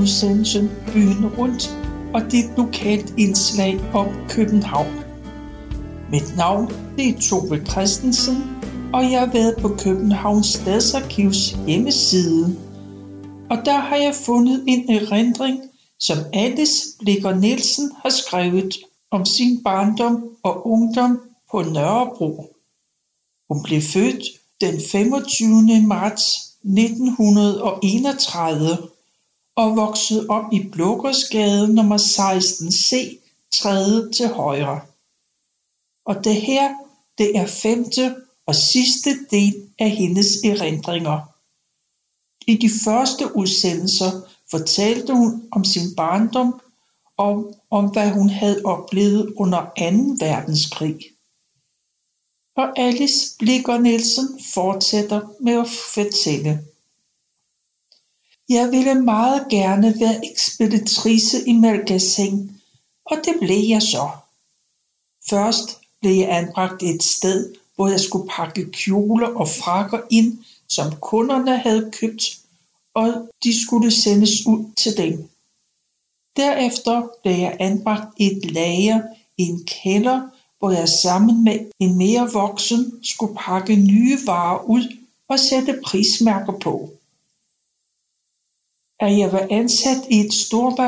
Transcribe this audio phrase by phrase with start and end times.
[0.00, 1.78] udsendelsen Byen Rundt
[2.14, 5.04] og dit lokalt indslag om København.
[6.10, 8.36] Mit navn er Tove Christensen,
[8.92, 12.56] og jeg har været på Københavns Stadsarkivs hjemmeside.
[13.50, 15.60] Og der har jeg fundet en erindring,
[15.98, 18.74] som Alice Blikker Nielsen har skrevet
[19.10, 22.54] om sin barndom og ungdom på Nørrebro.
[23.50, 24.22] Hun blev født
[24.60, 25.86] den 25.
[25.86, 26.24] marts
[26.64, 28.89] 1931
[29.60, 33.18] og voksede op i Blågårdsgade nummer 16C,
[33.52, 34.80] tredje til højre.
[36.04, 36.74] Og det her,
[37.18, 41.20] det er femte og sidste del af hendes erindringer.
[42.46, 44.10] I de første udsendelser
[44.50, 46.60] fortalte hun om sin barndom
[47.16, 50.26] og om hvad hun havde oplevet under 2.
[50.26, 50.98] verdenskrig.
[52.56, 56.69] Og Alice Blikker Nielsen fortsætter med at fortælle.
[58.50, 62.60] Jeg ville meget gerne være ekspeditrice i Malgasing,
[63.04, 64.08] og det blev jeg så.
[65.30, 70.92] Først blev jeg anbragt et sted, hvor jeg skulle pakke kjoler og frakker ind, som
[71.00, 72.38] kunderne havde købt,
[72.94, 75.28] og de skulle sendes ud til dem.
[76.36, 79.02] Derefter blev jeg anbragt i et lager
[79.38, 80.20] i en kælder,
[80.58, 84.96] hvor jeg sammen med en mere voksen skulle pakke nye varer ud
[85.28, 86.90] og sætte prismærker på.
[89.00, 90.78] At jeg var ansat i et stort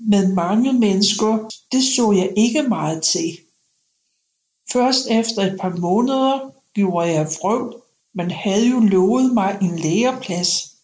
[0.00, 3.38] med mange mennesker, det så jeg ikke meget til.
[4.72, 7.82] Først efter et par måneder gjorde jeg frøv.
[8.14, 10.74] man havde jo lovet mig en læreplads.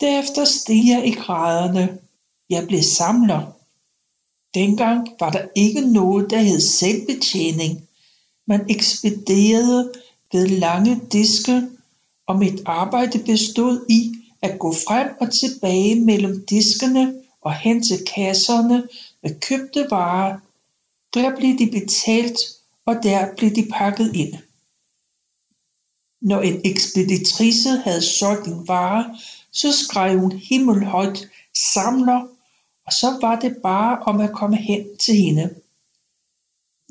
[0.00, 1.98] Derefter steg jeg i graderne.
[2.50, 3.52] Jeg blev samler.
[4.54, 7.88] Dengang var der ikke noget, der hed selvbetjening.
[8.46, 9.92] Man ekspederede
[10.32, 11.62] ved lange diske,
[12.26, 14.12] og mit arbejde bestod i
[14.44, 18.88] at gå frem og tilbage mellem diskene og hen til kasserne
[19.22, 20.38] med købte varer.
[21.14, 22.38] Der blev de betalt,
[22.86, 24.34] og der blev de pakket ind.
[26.20, 29.16] Når en ekspeditrice havde solgt en vare,
[29.50, 31.28] så skrev hun himmelhøjt
[31.72, 32.20] samler,
[32.86, 35.54] og så var det bare om at komme hen til hende.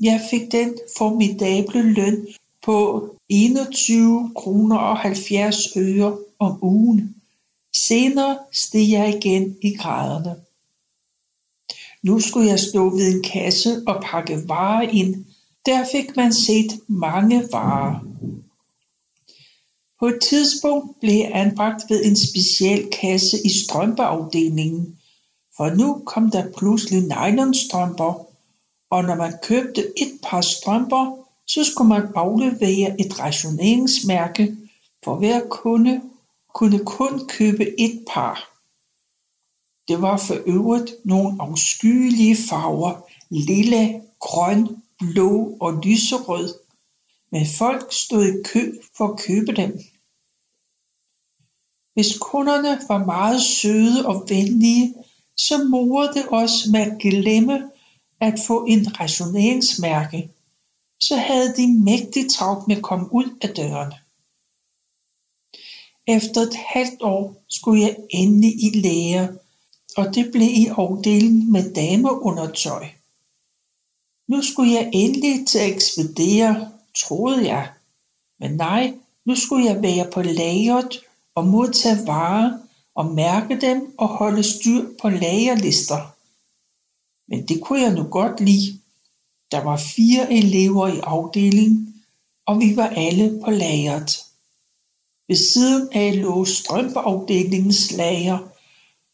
[0.01, 2.27] Jeg fik den formidable løn
[2.61, 7.22] på 21 kroner og 70 øre om ugen.
[7.75, 10.35] Senere steg jeg igen i graderne.
[12.03, 15.25] Nu skulle jeg stå ved en kasse og pakke varer ind.
[15.65, 17.99] Der fik man set mange varer.
[19.99, 24.99] På et tidspunkt blev jeg anbragt ved en speciel kasse i strømpeafdelingen,
[25.57, 28.27] for nu kom der pludselig nylonstrømper,
[28.89, 34.57] og når man købte et par strømper, så skulle man aflevere et rationeringsmærke,
[35.03, 36.01] for hver kunde
[36.53, 38.49] kunne kun købe et par.
[39.87, 46.53] Det var for øvrigt nogle afskyelige farver, lilla, grøn, blå og lyserød,
[47.31, 49.79] men folk stod i kø for at købe dem.
[51.93, 54.93] Hvis kunderne var meget søde og venlige,
[55.37, 57.69] så morede det os med at glemme
[58.19, 60.29] at få en rationeringsmærke,
[60.99, 63.93] så havde de mægtigt travlt med at komme ud af døren.
[66.07, 69.27] Efter et halvt år skulle jeg endelig i lære,
[69.97, 72.87] og det blev i afdelingen med dameundertøj.
[74.27, 77.69] Nu skulle jeg endelig til at ekspedere, troede jeg.
[78.39, 78.93] Men nej,
[79.25, 80.99] nu skulle jeg være på lageret
[81.35, 82.59] og modtage varer
[82.95, 86.15] og mærke dem og holde styr på lagerlister.
[87.27, 88.79] Men det kunne jeg nu godt lide.
[89.51, 92.03] Der var fire elever i afdelingen,
[92.45, 94.23] og vi var alle på lageret.
[95.27, 98.37] Ved siden af lå strømpeafdelingens lager,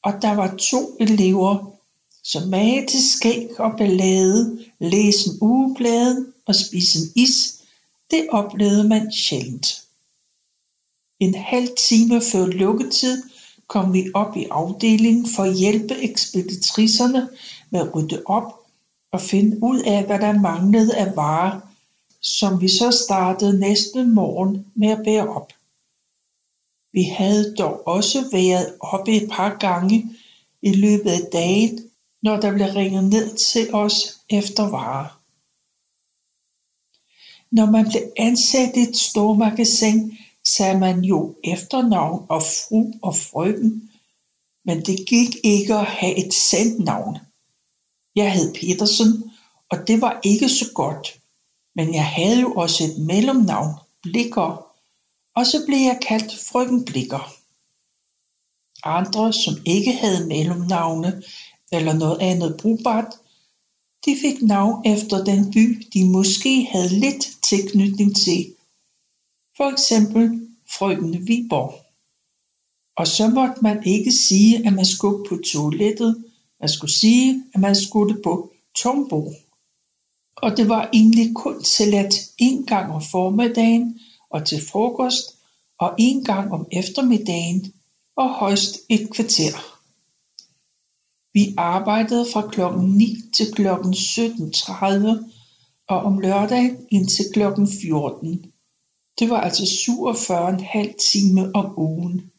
[0.03, 1.71] og der var to elever,
[2.23, 7.61] som mage til skæg og ballade, læse en ugeblade og spise en is,
[8.11, 9.83] det oplevede man sjældent.
[11.19, 13.23] En halv time før lukketid
[13.67, 17.29] kom vi op i afdelingen for at hjælpe ekspeditricerne
[17.69, 18.53] med at rydde op
[19.11, 21.59] og finde ud af, hvad der manglede af varer,
[22.21, 25.53] som vi så startede næste morgen med at bære op.
[26.93, 30.15] Vi havde dog også været oppe et par gange
[30.61, 31.79] i løbet af dagen,
[32.21, 35.19] når der blev ringet ned til os efter varer.
[37.51, 43.89] Når man blev ansat i et stormagasin, sagde man jo efternavn og fru og frøken,
[44.65, 47.17] men det gik ikke at have et sandt navn.
[48.15, 49.31] Jeg hed Petersen,
[49.69, 51.19] og det var ikke så godt,
[51.75, 54.68] men jeg havde jo også et mellemnavn, Blikker,
[55.39, 57.33] og så blev jeg kaldt frøken Blikker.
[58.83, 61.23] Andre, som ikke havde mellemnavne
[61.71, 63.13] eller noget andet brugbart,
[64.05, 68.53] de fik navn efter den by, de måske havde lidt tilknytning til.
[69.57, 71.75] For eksempel frøken Viborg.
[72.95, 76.23] Og så måtte man ikke sige, at man skulle på toilettet.
[76.59, 79.33] Man skulle sige, at man skulle på Tombo.
[80.35, 83.99] Og det var egentlig kun tilladt en gang om formiddagen
[84.29, 85.35] og til frokost,
[85.79, 87.73] og en gang om eftermiddagen
[88.15, 89.79] og højst et kvarter.
[91.33, 95.31] Vi arbejdede fra klokken 9 til klokken 17.30
[95.87, 98.51] og om lørdagen indtil klokken 14.
[99.19, 102.31] Det var altså 47,5 time om ugen.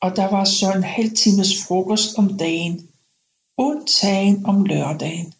[0.00, 2.88] Og der var så en halv times frokost om dagen,
[3.56, 5.34] undtagen om lørdagen.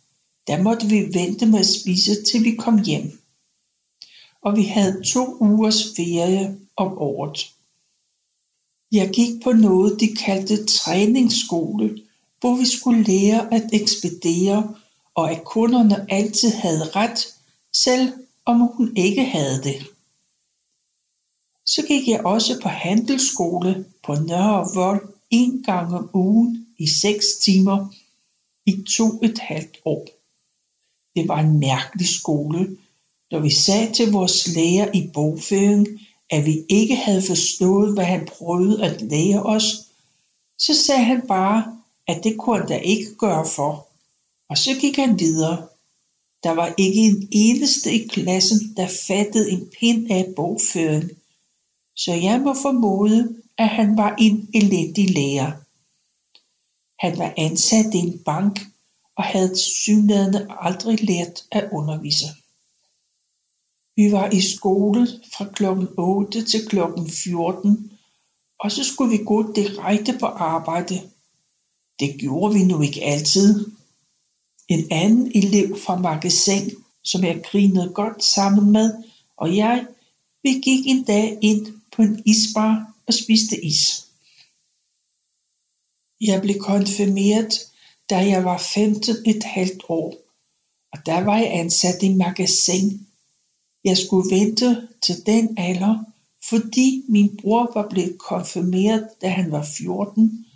[0.47, 3.20] Der måtte vi vente med at spise til vi kom hjem.
[4.43, 7.53] Og vi havde to ugers ferie om året.
[8.93, 12.03] Jeg gik på noget de kaldte træningsskole,
[12.41, 14.75] hvor vi skulle lære at ekspedere,
[15.15, 17.35] og at kunderne altid havde ret,
[17.73, 18.13] selv
[18.45, 19.87] om hun ikke havde det.
[21.67, 27.27] Så gik jeg også på handelsskole på Nørre Vold en gang om ugen i seks
[27.43, 27.95] timer
[28.67, 30.07] i to et halvt år.
[31.17, 32.77] Det var en mærkelig skole,
[33.31, 35.87] når vi sagde til vores lærer i bogføring,
[36.31, 39.65] at vi ikke havde forstået, hvad han prøvede at lære os,
[40.59, 43.87] så sagde han bare, at det kunne han da ikke gøre for.
[44.49, 45.67] Og så gik han videre.
[46.43, 51.11] Der var ikke en eneste i klassen, der fattede en pind af bogføring.
[51.97, 55.53] Så jeg må formode, at han var en elendig lærer.
[56.99, 58.61] Han var ansat i en bank
[59.17, 62.27] og havde synligheden aldrig lært at undervise.
[64.01, 67.93] Vi var i skole fra klokken 8 til klokken 14,
[68.59, 71.11] og så skulle vi gå direkte på arbejde.
[72.01, 73.67] Det gjorde vi nu ikke altid.
[74.69, 76.71] En anden elev fra magasin,
[77.05, 78.95] som jeg grinede godt sammen med,
[79.37, 79.87] og jeg,
[80.43, 84.07] vi gik en dag ind på en isbar og spiste is.
[86.21, 87.61] Jeg blev konfirmeret,
[88.11, 90.15] da jeg var 15 et halvt år,
[90.93, 93.07] og der var jeg ansat i magasin
[93.85, 96.05] jeg skulle vente til den alder,
[96.49, 100.47] fordi min bror var blevet konfirmeret, da han var 14,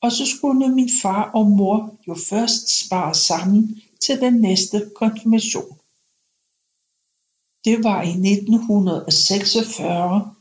[0.00, 5.78] og så skulle min far og mor jo først spare sammen til den næste konfirmation.
[7.64, 10.34] Det var i 1946,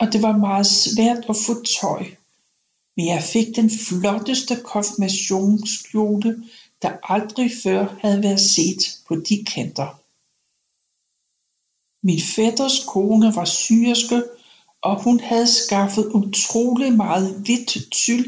[0.00, 2.04] og det var meget svært at få tøj,
[2.96, 6.44] men jeg fik den flotteste konfirmationskjole,
[6.82, 10.00] der aldrig før havde været set på de kanter.
[12.06, 14.22] Min fætters kone var syerske
[14.82, 18.24] og hun havde skaffet utrolig meget hvidt tyl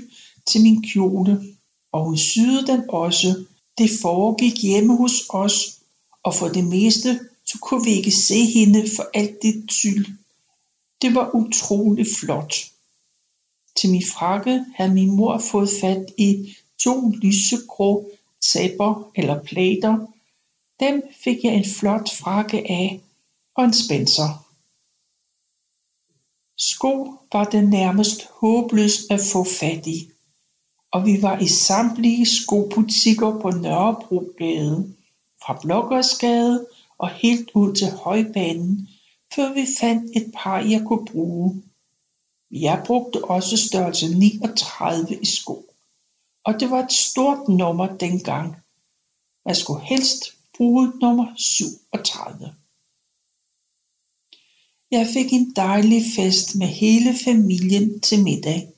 [0.46, 1.42] til min kjole
[1.92, 3.44] og hun syede den også.
[3.78, 5.78] Det foregik hjemme hos os
[6.22, 10.04] og for det meste så kunne vi ikke se hende for alt det tyl.
[11.02, 12.54] Det var utrolig flot.
[13.76, 20.06] Til min frakke havde min mor fået fat i to lysegrå tæpper eller plader.
[20.80, 23.00] Dem fik jeg en flot frakke af
[23.56, 24.46] og en Spencer.
[26.58, 30.10] Sko var det nærmest håbløst at få fat i,
[30.90, 34.94] og vi var i samtlige skobutikker på Nørrebrogade,
[35.42, 36.66] fra Blokkersgade
[36.98, 38.88] og helt ud til Højbanen,
[39.34, 41.62] før vi fandt et par, jeg kunne bruge.
[42.50, 45.70] Jeg brugte også størrelse 39 i sko,
[46.44, 48.56] og det var et stort nummer dengang.
[49.44, 50.24] Jeg skulle helst
[50.56, 52.54] bruge nummer 37.
[54.90, 58.68] Jeg fik en dejlig fest med hele familien til middag,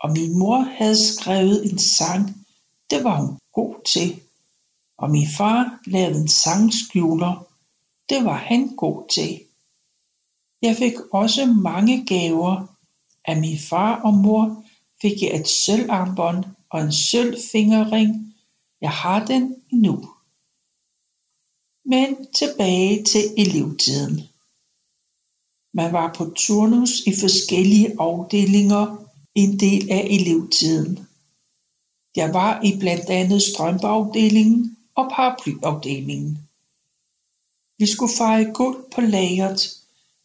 [0.00, 2.46] og min mor havde skrevet en sang,
[2.90, 4.20] det var hun god til,
[4.98, 7.46] og min far lavede en sangskjuler,
[8.08, 9.40] det var han god til.
[10.62, 12.66] Jeg fik også mange gaver.
[13.24, 14.64] Af min far og mor
[15.02, 18.34] fik jeg et sølvarmbånd og en sølvfingerring.
[18.80, 20.08] Jeg har den nu.
[21.84, 24.22] Men tilbage til elevtiden.
[25.76, 28.96] Man var på turnus i forskellige afdelinger
[29.34, 31.06] en del af elevtiden.
[32.16, 36.38] Jeg var i blandt andet strømpeafdelingen og paraplyafdelingen.
[37.78, 39.60] Vi skulle feje guld på lageret,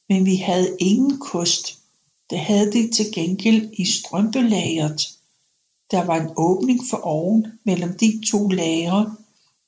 [0.10, 1.80] men vi havde ingen kost.
[2.30, 5.10] Det havde de til gengæld i strømpelageret.
[5.92, 9.16] Der var en åbning for oven mellem de to lagre,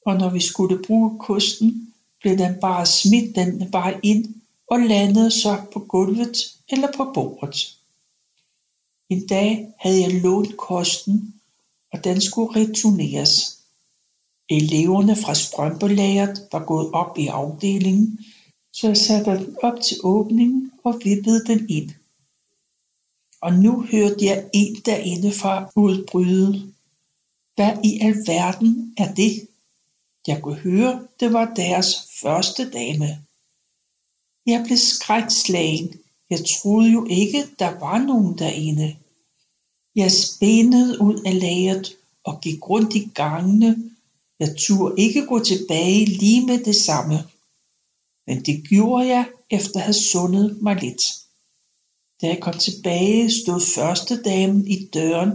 [0.06, 5.32] og når vi skulle bruge kosten, blev den bare smidt den vej ind og landede
[5.32, 6.38] så på gulvet
[6.70, 7.78] eller på bordet.
[9.10, 11.34] En dag havde jeg lånt kosten,
[11.94, 13.60] og den skulle returneres.
[14.50, 18.20] Eleverne fra strømpelageret var gået op i afdelingen,
[18.74, 21.92] så jeg satte den op til åbningen og vippede den ind.
[23.42, 26.74] Og nu hørte jeg en derinde fra udbryde.
[27.56, 29.48] Hvad i alverden er det?
[30.28, 33.26] Jeg kunne høre, det var deres første dame.
[34.46, 36.00] Jeg blev skrækslagen.
[36.30, 38.96] Jeg troede jo ikke, der var nogen derinde.
[39.96, 43.92] Jeg spændede ud af lageret og gik rundt i gangene.
[44.40, 47.16] Jeg turde ikke gå tilbage lige med det samme.
[48.28, 51.04] Men det gjorde jeg efter at have sundet mig lidt.
[52.22, 55.32] Da jeg kom tilbage, stod første damen i døren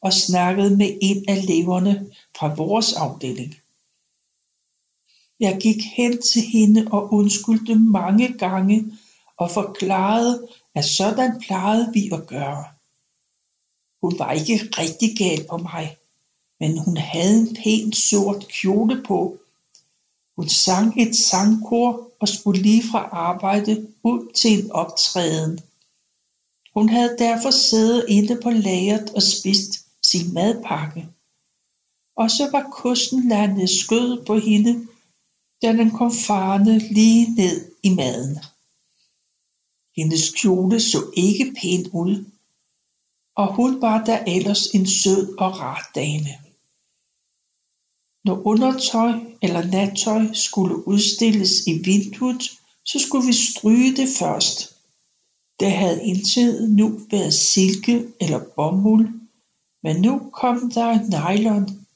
[0.00, 2.06] og snakkede med en af leverne
[2.38, 3.54] fra vores afdeling.
[5.40, 8.92] Jeg gik hen til hende og undskyldte mange gange
[9.36, 12.64] og forklarede, at sådan plejede vi at gøre.
[14.00, 15.96] Hun var ikke rigtig gal på mig,
[16.60, 19.38] men hun havde en pæn sort kjole på.
[20.36, 25.60] Hun sang et sangkor og skulle lige fra arbejde ud til en optræden.
[26.74, 31.08] Hun havde derfor siddet inde på lageret og spist sin madpakke.
[32.16, 34.86] Og så var kosten landet skød på hende,
[35.62, 38.38] da den kom farne lige ned i maden.
[39.96, 42.24] Hendes kjole så ikke pænt ud,
[43.36, 46.38] og hun var da ellers en sød og rar dame.
[48.24, 49.12] Når undertøj
[49.42, 52.42] eller nattøj skulle udstilles i vinduet,
[52.84, 54.76] så skulle vi stryge det først.
[55.60, 59.08] Det havde indtil nu været silke eller bomuld,
[59.82, 61.86] men nu kom der nylon,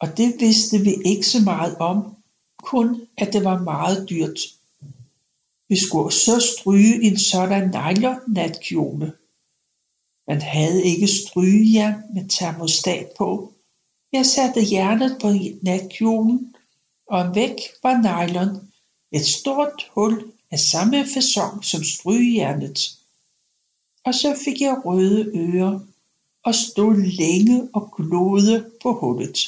[0.00, 2.13] og det vidste vi ikke så meget om,
[2.64, 4.38] kun at det var meget dyrt.
[5.68, 9.12] Vi skulle så stryge en sådan nylon natkjole.
[10.28, 13.52] Man havde ikke strygejern med termostat på.
[14.12, 16.54] Jeg satte hjernet på natkjolen,
[17.06, 18.70] og væk var nylon,
[19.12, 22.78] et stort hul af samme fasong som strygejernet.
[24.04, 25.80] Og så fik jeg røde ører
[26.44, 29.38] og stod længe og glode på hullet.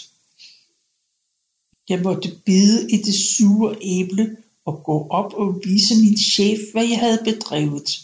[1.89, 6.85] Jeg måtte bide i det sure æble og gå op og vise min chef, hvad
[6.85, 8.01] jeg havde bedrevet.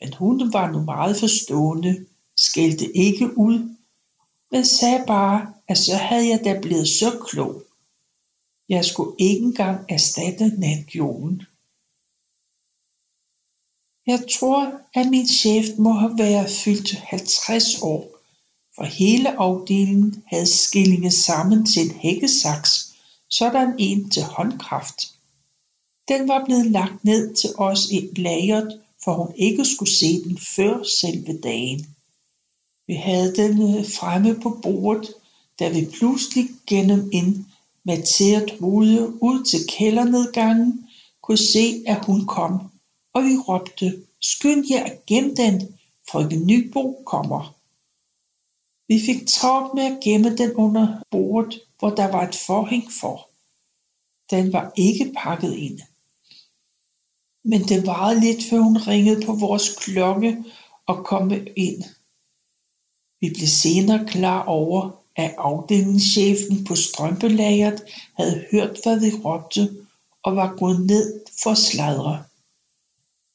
[0.00, 3.76] Men hun var nu meget forstående, skældte ikke ud,
[4.52, 7.62] men sagde bare, at så havde jeg da blevet så klog.
[8.68, 11.42] Jeg skulle ikke engang erstatte natkjolen.
[14.06, 18.16] Jeg tror, at min chef må have været fyldt 50 år,
[18.74, 22.85] for hele afdelingen havde skillinge sammen til en hækkesaks,
[23.30, 25.12] sådan en til håndkraft.
[26.08, 30.38] Den var blevet lagt ned til os i lageret, for hun ikke skulle se den
[30.38, 31.86] før selve dagen.
[32.86, 35.14] Vi havde den øh, fremme på bordet,
[35.58, 37.46] da vi pludselig gennem en
[37.84, 40.88] materet rude ud til kældernedgangen
[41.22, 42.70] kunne se, at hun kom,
[43.12, 45.74] og vi råbte, skynd jer at gemme den,
[46.10, 47.54] frøken Nybo kommer.
[48.88, 53.28] Vi fik travlt med at gemme den under bordet, hvor der var et forhæng for.
[54.30, 55.80] Den var ikke pakket ind.
[57.44, 60.44] Men det varede lidt, før hun ringede på vores klokke
[60.86, 61.84] og kom ind.
[63.20, 67.82] Vi blev senere klar over, at afdelingschefen på strømpelageret
[68.16, 69.76] havde hørt, hvad vi råbte,
[70.22, 72.24] og var gået ned for at sladre.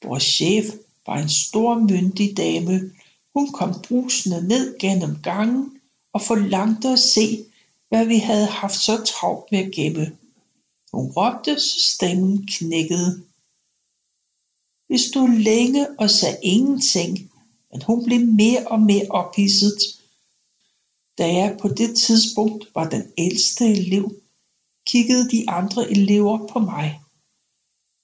[0.04, 0.66] Vores chef
[1.08, 2.92] var en stor myndig dame.
[3.34, 5.82] Hun kom brusende ned gennem gangen
[6.14, 7.46] og forlangte at se,
[7.92, 10.18] hvad vi havde haft så travlt med at gemme.
[10.94, 13.24] Hun råbte, så stemmen knækkede.
[14.90, 17.32] Vi stod længe og sagde ingenting,
[17.72, 19.78] men hun blev mere og mere ophidset.
[21.18, 24.16] Da jeg på det tidspunkt var den ældste elev,
[24.86, 27.00] kiggede de andre elever på mig.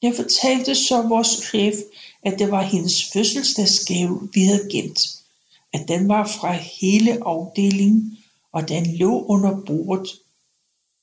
[0.01, 1.75] Jeg fortalte så vores chef,
[2.23, 4.99] at det var hendes fødselsdagsgave, vi havde gemt.
[5.73, 8.17] At den var fra hele afdelingen,
[8.57, 10.07] og den lå under bordet.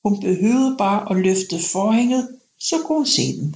[0.03, 3.55] Hun behøvede bare at løfte forhænget, så kunne hun se den.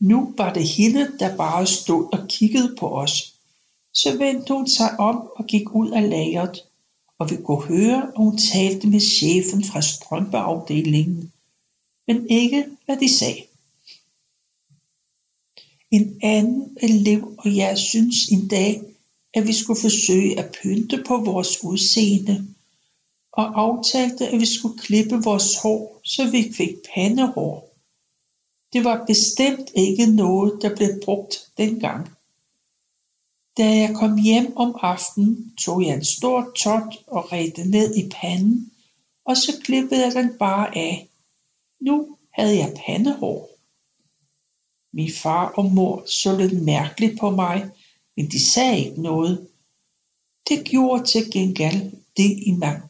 [0.00, 3.34] Nu var det hende, der bare stod og kiggede på os.
[3.92, 6.62] Så vendte hun sig om og gik ud af lageret,
[7.18, 11.32] og vi kunne høre, at hun talte med chefen fra strømpeafdelingen,
[12.06, 13.42] men ikke hvad de sagde.
[15.90, 18.93] En anden elev og jeg synes en dag,
[19.34, 22.46] at vi skulle forsøge at pynte på vores udseende,
[23.32, 27.74] og aftalte, at vi skulle klippe vores hår, så vi fik pandehår.
[28.72, 32.10] Det var bestemt ikke noget, der blev brugt dengang.
[33.56, 38.08] Da jeg kom hjem om aftenen, tog jeg en stor tot og redte ned i
[38.08, 38.70] panden,
[39.24, 41.08] og så klippede jeg den bare af.
[41.80, 43.50] Nu havde jeg pandehår.
[44.92, 47.70] Min far og mor så lidt mærkeligt på mig,
[48.16, 49.48] men de sagde ikke noget.
[50.48, 52.80] Det gjorde til gengæld det i mag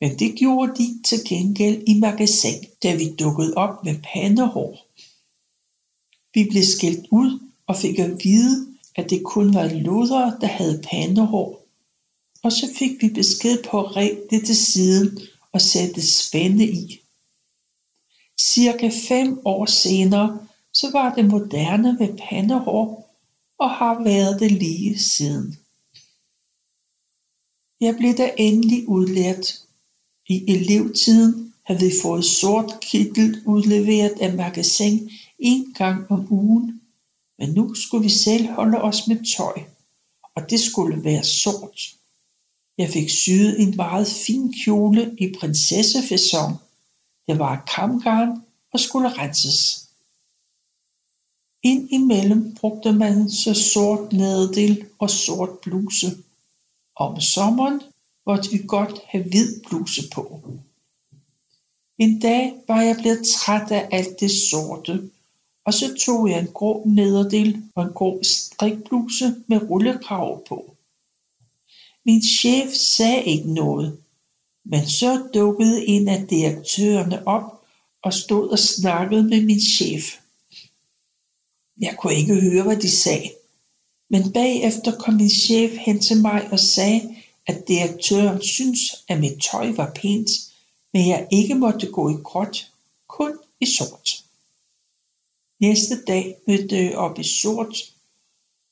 [0.00, 4.86] men det gjorde de til gengæld i magasin, da vi dukkede op med pandehår.
[6.34, 8.66] Vi blev skilt ud og fik at vide,
[8.96, 11.66] at det kun var lodere, der havde pandehår.
[12.42, 15.18] Og så fik vi besked på at det til siden
[15.52, 17.00] og sætte spænde i.
[18.40, 20.38] Cirka fem år senere,
[20.72, 23.07] så var det moderne med pandehår
[23.58, 25.58] og har været det lige siden.
[27.80, 29.58] Jeg blev da endelig udlært.
[30.28, 36.80] I elevtiden havde vi fået sort kittel udleveret af magasin en gang om ugen,
[37.38, 39.62] men nu skulle vi selv holde os med tøj,
[40.34, 41.80] og det skulle være sort.
[42.78, 46.52] Jeg fik syet en meget fin kjole i prinsessefæson.
[47.26, 49.87] Det var kamgarn og skulle renses.
[51.62, 56.16] Ind imellem brugte man så sort nederdel og sort bluse.
[56.96, 57.80] Om sommeren
[58.26, 60.42] måtte vi godt have hvid bluse på.
[61.98, 65.10] En dag var jeg blevet træt af alt det sorte,
[65.64, 70.74] og så tog jeg en grå nederdel og en grå strikbluse med rullekrav på.
[72.04, 73.98] Min chef sagde ikke noget,
[74.64, 77.64] men så dukkede en af direktørerne op
[78.02, 80.02] og stod og snakkede med min chef.
[81.80, 83.30] Jeg kunne ikke høre, hvad de sagde,
[84.08, 87.16] men bagefter kom min chef hen til mig og sagde,
[87.46, 90.30] at direktøren syntes, at mit tøj var pænt,
[90.92, 92.70] men jeg ikke måtte gå i gråt,
[93.06, 94.24] kun i sort.
[95.60, 97.76] Næste dag mødte jeg op i sort,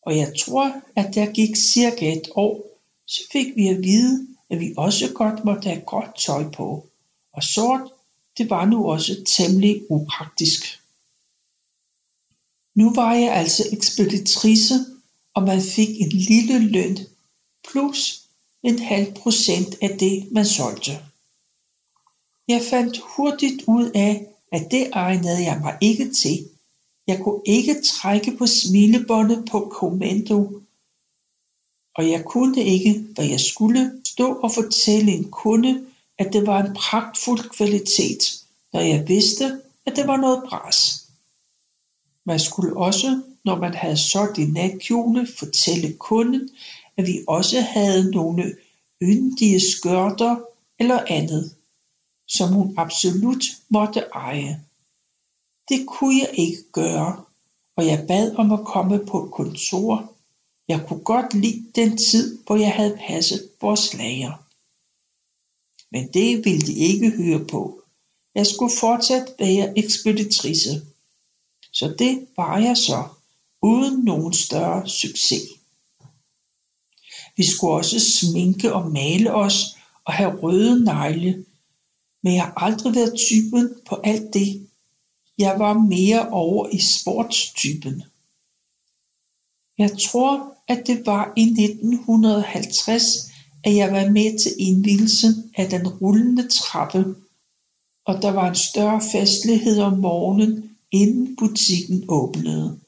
[0.03, 4.61] og jeg tror, at der gik cirka et år, så fik vi at vide, at
[4.61, 6.87] vi også godt måtte have gråt tøj på,
[7.33, 7.81] og sort,
[8.39, 10.81] det var nu også temmelig upraktisk.
[12.77, 14.75] Nu var jeg altså ekspeditrice,
[15.35, 16.99] og man fik en lille løn,
[17.71, 18.23] plus
[18.63, 20.99] en halv procent af det, man solgte.
[22.49, 26.49] Jeg fandt hurtigt ud af, at det egnede jeg mig ikke til.
[27.07, 30.61] Jeg kunne ikke trække på smilebåndet på kommando,
[31.95, 35.87] og jeg kunne ikke, hvad jeg skulle, stå og fortælle en kunde,
[36.19, 41.06] at det var en pragtfuld kvalitet, når jeg vidste, at det var noget bras.
[42.27, 46.51] Man skulle også, når man havde solgt en natkjole, fortælle kunden,
[46.97, 48.57] at vi også havde nogle
[49.03, 50.37] yndige skørter
[50.79, 51.55] eller andet,
[52.29, 54.65] som hun absolut måtte eje.
[55.69, 57.25] Det kunne jeg ikke gøre,
[57.77, 60.13] og jeg bad om at komme på et kontor.
[60.69, 64.33] Jeg kunne godt lide den tid, hvor jeg havde passet vores lager.
[65.91, 67.83] Men det ville de ikke høre på.
[68.35, 70.87] Jeg skulle fortsat være ekspeditrice.
[71.79, 73.05] Så det var jeg så,
[73.63, 75.43] uden nogen større succes.
[77.37, 81.45] Vi skulle også sminke og male os og have røde negle,
[82.23, 84.69] men jeg har aldrig været typen på alt det.
[85.39, 88.03] Jeg var mere over i sportstypen.
[89.79, 93.05] Jeg tror, at det var i 1950,
[93.65, 97.15] at jeg var med til indvielsen af den rullende trappe,
[98.05, 102.81] og der var en større festlighed om morgenen, inden butikken åbnede.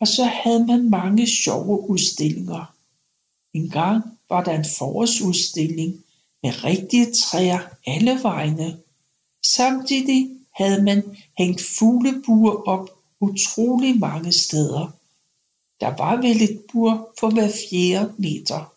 [0.00, 2.74] Og så havde man mange sjove udstillinger.
[3.52, 6.04] En gang var der en forårsudstilling
[6.42, 8.78] med rigtige træer alle vegne.
[9.42, 14.90] Samtidig havde man hængt fuglebuer op utrolig mange steder.
[15.80, 18.72] Der var vel et bur for hver fjerde meter.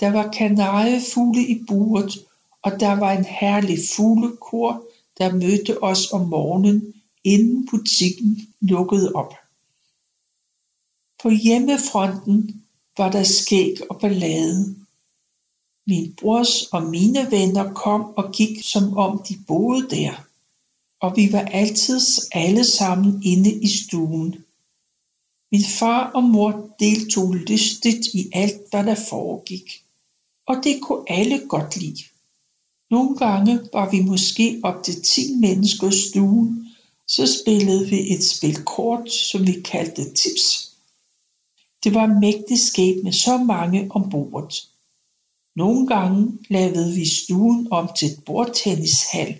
[0.00, 2.26] Der var kanariefugle i buret,
[2.62, 4.82] og der var en herlig fuglekor,
[5.18, 9.34] der mødte os om morgenen, inden butikken lukkede op.
[11.22, 12.64] På hjemmefronten
[12.98, 14.76] var der skæg og ballade.
[15.86, 20.26] Min brors og mine venner kom og gik som om de boede der,
[21.00, 22.00] og vi var altid
[22.32, 24.44] alle sammen inde i stuen.
[25.52, 29.84] Min far og mor deltog lystigt i alt, hvad der foregik,
[30.46, 32.02] og det kunne alle godt lide.
[32.94, 36.68] Nogle gange var vi måske op til 10 mennesker i stuen,
[37.08, 40.70] så spillede vi et spil kort, som vi kaldte tips.
[41.84, 44.68] Det var mægtig sket med så mange om bordet.
[45.56, 49.38] Nogle gange lavede vi stuen om til et bordtennishal,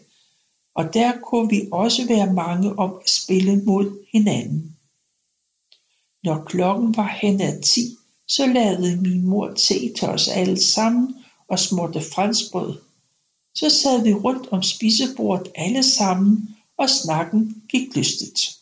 [0.74, 4.76] og der kunne vi også være mange om at spille mod hinanden.
[6.24, 7.80] Når klokken var hen ad 10,
[8.28, 11.14] så lavede min mor te til os alle sammen
[11.48, 12.78] og smurte franskbrød.
[13.54, 18.58] Så sad vi rundt om spisebordet alle sammen, og snakken gik lystigt.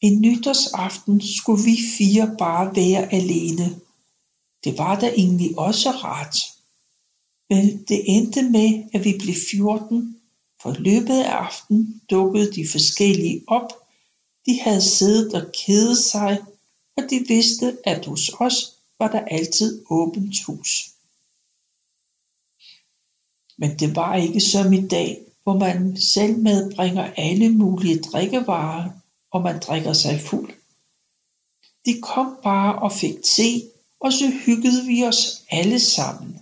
[0.00, 3.80] En nytårsaften skulle vi fire bare være alene.
[4.64, 6.36] Det var da egentlig også rart.
[7.50, 10.20] Men det endte med, at vi blev 14,
[10.62, 13.72] for løbet af aftenen dukkede de forskellige op.
[14.46, 16.38] De havde siddet og kedet sig,
[16.96, 20.93] og de vidste, at hos os var der altid åbent hus.
[23.56, 28.90] Men det var ikke som i dag, hvor man selv medbringer alle mulige drikkevarer,
[29.30, 30.52] og man drikker sig fuld.
[31.86, 33.62] De kom bare og fik te,
[34.00, 36.40] og så hyggede vi os alle sammen.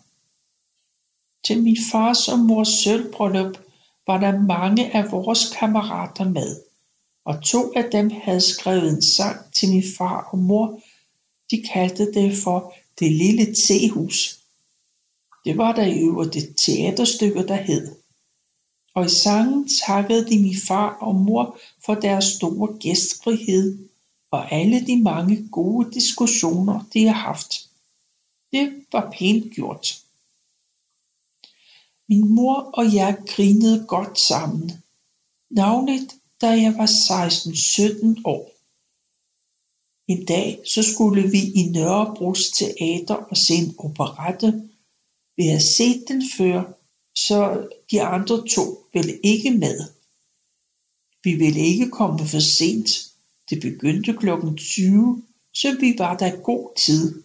[1.44, 3.58] Til min fars og mors sølvbryllup
[4.06, 6.60] var der mange af vores kammerater med,
[7.24, 10.80] og to af dem havde skrevet en sang til min far og mor.
[11.50, 14.41] De kaldte det for Det lille tehus.
[15.44, 17.94] Det var der i øvrigt et teaterstykke, der hed.
[18.94, 23.78] Og i sangen takkede de min far og mor for deres store gæstfrihed
[24.30, 27.68] og alle de mange gode diskussioner, de har haft.
[28.52, 29.98] Det var pænt gjort.
[32.08, 34.72] Min mor og jeg grinede godt sammen,
[35.50, 36.86] Navnet, da jeg var
[38.16, 38.50] 16-17 år.
[40.08, 44.68] En dag så skulle vi i Nørrebros Teater og se en operette.
[45.36, 46.62] Vi have set den før,
[47.14, 49.88] så de andre to ville ikke med.
[51.24, 52.88] Vi ville ikke komme for sent.
[53.50, 55.22] Det begyndte klokken 20,
[55.54, 57.22] så vi var der god tid.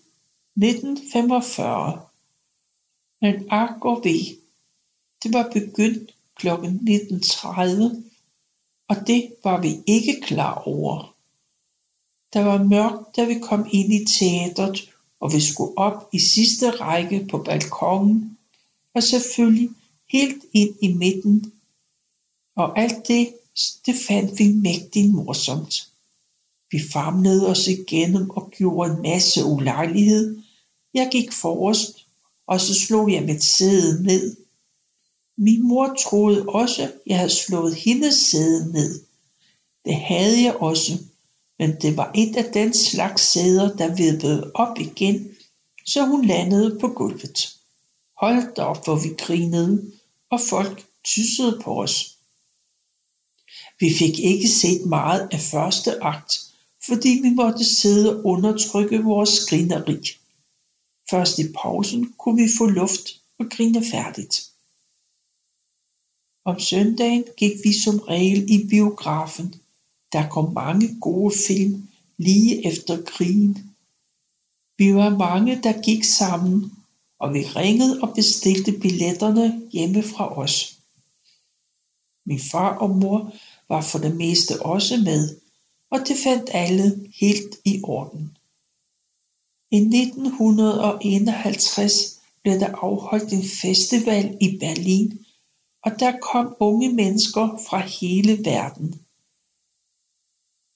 [0.56, 2.02] 1945.
[3.22, 4.38] Men ak og ved,
[5.24, 8.04] det var begyndt klokken 19.30,
[8.88, 11.16] og det var vi ikke klar over.
[12.34, 16.70] Der var mørkt, da vi kom ind i teatret, og vi skulle op i sidste
[16.70, 18.38] række på balkongen,
[18.94, 19.70] og selvfølgelig
[20.10, 21.54] helt ind i midten.
[22.56, 23.34] Og alt det,
[23.86, 25.88] det fandt vi mægtigt morsomt.
[26.72, 30.42] Vi famlede os igennem og gjorde en masse ulejlighed.
[30.94, 32.06] Jeg gik forrest,
[32.48, 34.36] og så slog jeg mit sæde ned
[35.38, 39.02] min mor troede også, jeg havde slået hendes sæde ned.
[39.86, 40.98] Det havde jeg også,
[41.60, 45.36] men det var et af den slags sæder, der vippede op igen,
[45.86, 47.58] så hun landede på gulvet.
[48.18, 49.92] Hold op, hvor vi grinede,
[50.30, 52.18] og folk tyssede på os.
[53.80, 56.40] Vi fik ikke set meget af første akt,
[56.86, 60.18] fordi vi måtte sidde og undertrykke vores grineri.
[61.10, 64.50] Først i pausen kunne vi få luft og grine færdigt.
[66.46, 69.56] Om søndagen gik vi som regel i biografen.
[70.14, 73.74] Der kom mange gode film lige efter krigen.
[74.78, 76.72] Vi var mange, der gik sammen,
[77.20, 80.78] og vi ringede og bestilte billetterne hjemme fra os.
[82.26, 83.34] Min far og mor
[83.70, 85.36] var for det meste også med,
[85.90, 88.38] og det fandt alle helt i orden.
[89.72, 95.26] I 1951 blev der afholdt en festival i Berlin
[95.88, 99.02] og der kom unge mennesker fra hele verden.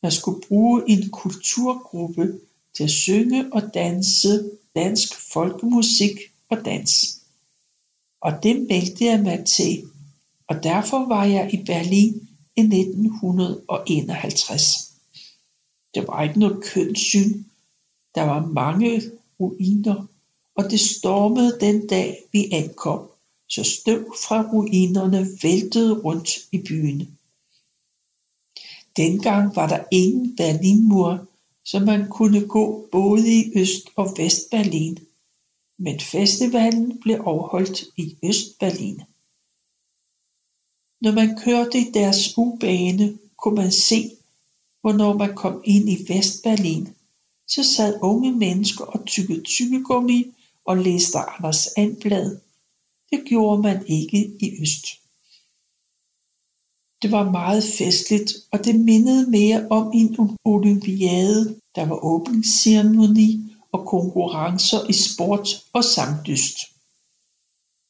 [0.04, 2.40] Man skulle bruge en kulturgruppe
[2.74, 6.12] til at synge og danse dansk folkemusik
[6.50, 7.22] og dans.
[8.22, 9.84] Og det meldte jeg mig til,
[10.48, 14.94] og derfor var jeg i Berlin i 1951.
[15.96, 17.44] Det var ikke noget kønssyn.
[18.16, 19.02] Der var mange
[19.40, 20.06] ruiner,
[20.56, 23.12] og det stormede den dag, vi ankom
[23.52, 27.18] så støv fra ruinerne væltede rundt i byen.
[28.98, 31.28] Dengang var der ingen Berlinmur,
[31.64, 34.98] så man kunne gå både i Øst- og Vestberlin,
[35.78, 39.02] men festivalen blev afholdt i Østberlin.
[41.02, 44.12] Når man kørte i deres ubane, kunne man se,
[44.82, 46.90] hvornår man kom ind i Vestberlin,
[47.48, 50.34] så sad unge mennesker og tykkede tykkegummi
[50.66, 52.38] og læste Anders Anblad
[53.12, 54.86] det gjorde man ikke i øst.
[57.02, 63.86] Det var meget festligt, og det mindede mere om en olympiade, der var åbningsceremoni og
[63.86, 66.58] konkurrencer i sport og sangdyst.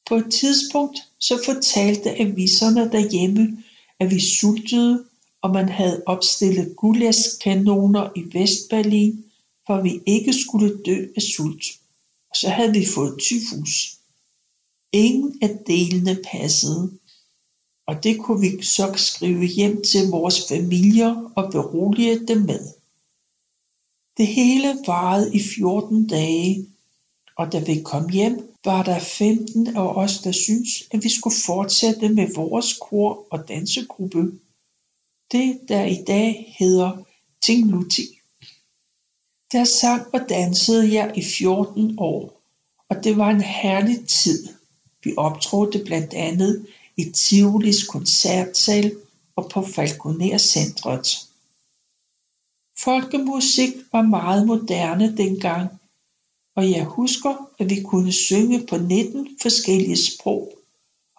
[0.06, 3.64] På et tidspunkt så fortalte aviserne derhjemme,
[4.00, 5.04] at vi sultede,
[5.42, 9.24] og man havde opstillet gulaskanoner i Vestberlin,
[9.68, 11.66] for vi ikke skulle dø af sult.
[12.30, 13.98] Og så havde vi fået tyfus.
[14.92, 16.92] Ingen af delene passede,
[17.92, 22.68] og det kunne vi så skrive hjem til vores familier og berolige dem med.
[24.18, 26.68] Det hele varede i 14 dage,
[27.38, 31.36] og da vi kom hjem, var der 15 af os, der syntes, at vi skulle
[31.46, 34.32] fortsætte med vores kor og dansegruppe.
[35.32, 36.92] Det, der i dag hedder
[37.42, 38.04] Tingluti.
[39.52, 42.42] Der sang og dansede jeg i 14 år,
[42.90, 44.48] og det var en herlig tid.
[45.04, 46.66] Vi optrådte blandt andet
[47.02, 48.92] i Tivolis koncertsal
[49.36, 51.08] og på Falconer Centret.
[52.84, 55.70] Folkemusik var meget moderne dengang,
[56.56, 60.54] og jeg husker, at vi kunne synge på 19 forskellige sprog,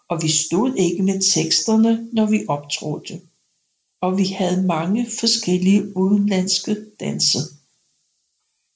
[0.08, 3.20] og vi stod ikke med teksterne, når vi optrådte.
[4.00, 7.38] Og vi havde mange forskellige udenlandske danse.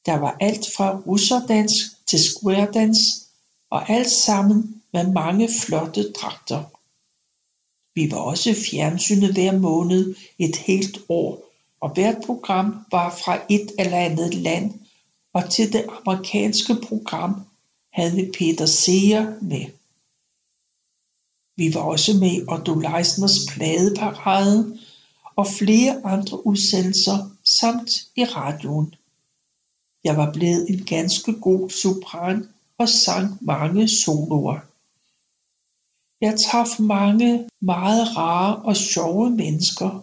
[0.07, 1.73] Der var alt fra russerdans
[2.07, 2.99] til squaredans,
[3.71, 6.76] og alt sammen med mange flotte dragter.
[7.97, 13.71] Vi var også fjernsynet hver måned et helt år, og hvert program var fra et
[13.79, 14.73] eller andet land,
[15.33, 17.43] og til det amerikanske program
[17.93, 19.67] havde vi Peter Seer med.
[21.57, 24.79] Vi var også med i Otto Leisners pladeparade
[25.37, 28.95] og flere andre udsendelser samt i radioen.
[30.05, 34.61] Jeg var blevet en ganske god sopran og sang mange soloer.
[36.21, 40.01] Jeg traf mange meget rare og sjove mennesker.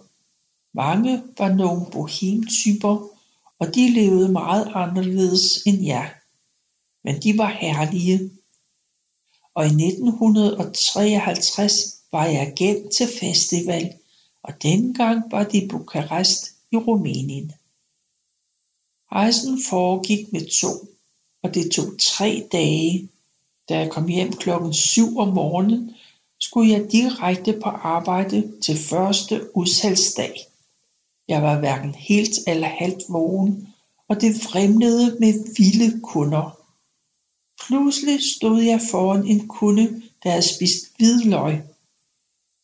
[0.74, 3.08] Mange var nogle bohemtyper,
[3.60, 6.14] og de levede meget anderledes end jeg.
[7.04, 8.32] Men de var herlige.
[9.56, 11.74] Og i 1953
[12.12, 13.94] var jeg igen til festival,
[14.44, 17.52] og dengang var det i Bukarest i Rumænien.
[19.12, 20.88] Rejsen foregik med tog,
[21.42, 23.10] og det tog tre dage.
[23.70, 25.96] Da jeg kom hjem klokken 7 om morgenen,
[26.44, 30.48] skulle jeg direkte på arbejde til første udsalgsdag.
[31.28, 33.68] Jeg var hverken helt eller halvt vågen,
[34.08, 36.60] og det vrimlede med vilde kunder.
[37.68, 41.62] Pludselig stod jeg foran en kunde, der havde spist hvidløg.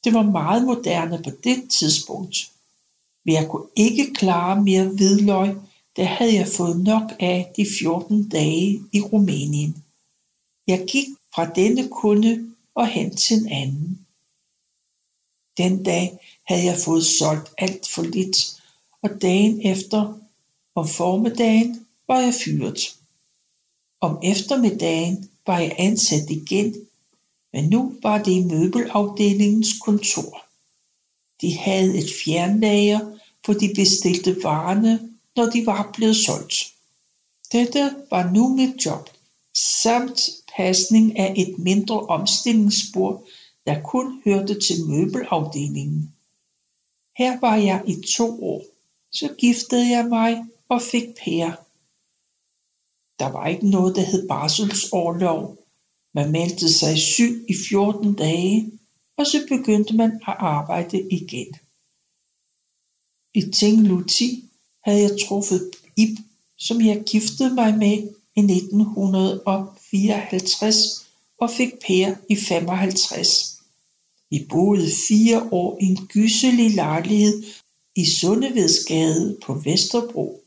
[0.03, 2.51] Det var meget moderne på det tidspunkt.
[3.25, 5.55] Men jeg kunne ikke klare mere hvidløg,
[5.95, 9.83] det havde jeg fået nok af de 14 dage i Rumænien.
[10.67, 14.05] Jeg gik fra denne kunde og hen til en anden.
[15.57, 18.37] Den dag havde jeg fået solgt alt for lidt,
[19.01, 20.19] og dagen efter
[20.75, 22.79] om formiddagen var jeg fyret.
[24.01, 26.75] Om eftermiddagen var jeg ansat igen,
[27.53, 30.45] men nu var det i møbelafdelingens kontor.
[31.41, 36.73] De havde et fjernlager, hvor de bestilte varerne, når de var blevet solgt.
[37.51, 39.09] Dette var nu mit job,
[39.55, 43.27] samt pasning af et mindre omstillingsbord
[43.65, 46.13] der kun hørte til møbelafdelingen.
[47.17, 48.63] Her var jeg i to år.
[49.11, 51.51] Så giftede jeg mig og fik Per.
[53.19, 55.57] Der var ikke noget, der hed barselsårlov.
[56.13, 58.71] Man meldte sig syg i 14 dage,
[59.17, 61.55] og så begyndte man at arbejde igen.
[63.33, 64.43] I Tingluti
[64.81, 66.17] havde jeg truffet Ib,
[66.57, 71.05] som jeg giftede mig med i 1954
[71.39, 73.59] og fik Per i 55.
[74.29, 77.43] Vi boede fire år i en gyselig lejlighed
[77.95, 80.41] i Sundevedsgade på Vesterbro.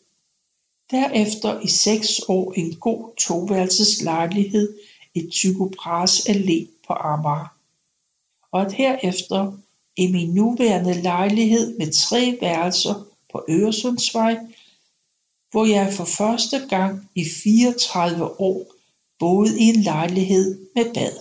[0.90, 4.74] Derefter i seks år en god toværelseslejlighed
[5.14, 7.54] i Tycho Brahes Allé på Amager.
[8.52, 9.52] Og herefter
[9.96, 14.38] i min nuværende lejlighed med tre værelser på Øresundsvej,
[15.52, 18.66] hvor jeg for første gang i 34 år
[19.18, 21.12] boede i en lejlighed med bad.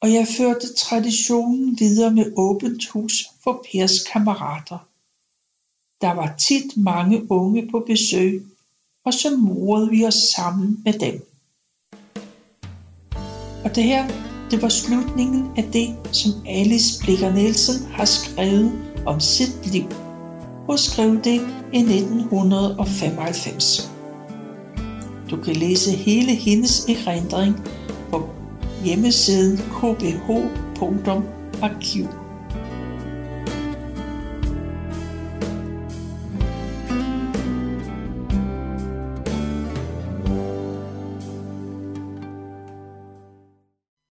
[0.00, 4.78] Og jeg førte traditionen videre med åbent hus for Pers kammerater.
[6.00, 8.46] Der var tit mange unge på besøg,
[9.04, 11.26] og så morede vi os sammen med dem.
[13.64, 14.08] Og det her,
[14.50, 18.72] det var slutningen af det, som Alice Blikker Nielsen har skrevet
[19.06, 20.09] om sit liv
[20.68, 21.40] og skrev det
[21.72, 23.90] i 1995.
[25.30, 27.56] Du kan læse hele hendes erindring
[28.10, 28.28] på
[28.84, 30.20] hjemmesiden kbh.arkiv.